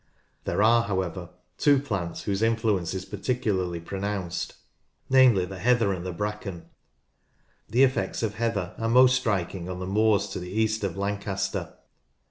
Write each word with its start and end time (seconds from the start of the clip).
There 0.45 0.63
are, 0.63 0.85
however, 0.85 1.29
two 1.59 1.77
plants 1.77 2.23
whose 2.23 2.41
influence 2.41 2.95
is 2.95 3.05
par 3.05 3.19
ticularly 3.19 3.85
pronounced, 3.85 4.55
namely 5.11 5.45
the 5.45 5.59
heather 5.59 5.93
and 5.93 6.03
the 6.03 6.11
bracken. 6.11 6.65
The 7.69 7.83
effects 7.83 8.23
of 8.23 8.33
heather 8.33 8.73
are 8.79 8.89
most 8.89 9.15
striking 9.15 9.69
on 9.69 9.77
the 9.79 9.85
moors 9.85 10.27
to 10.29 10.39
the 10.39 10.49
east 10.49 10.83
of 10.83 10.97
Lancaster. 10.97 11.75